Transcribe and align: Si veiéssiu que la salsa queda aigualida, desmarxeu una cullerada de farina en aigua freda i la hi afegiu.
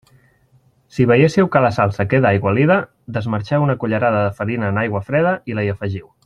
Si 0.95 1.05
veiéssiu 1.09 1.43
que 1.55 1.61
la 1.65 1.69
salsa 1.75 2.05
queda 2.13 2.29
aigualida, 2.31 2.79
desmarxeu 3.19 3.67
una 3.67 3.77
cullerada 3.85 4.25
de 4.29 4.33
farina 4.41 4.73
en 4.75 4.83
aigua 4.87 5.05
freda 5.13 5.37
i 5.53 5.61
la 5.61 5.67
hi 5.69 5.73
afegiu. 5.77 6.11